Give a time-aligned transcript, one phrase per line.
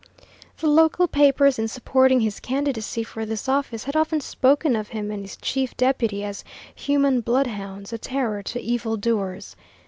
[0.57, 5.11] The local papers in supporting his candidacy for this office had often spoken of him
[5.11, 6.43] and his chief deputy as
[6.73, 9.55] human bloodhounds, a terror to evil doers.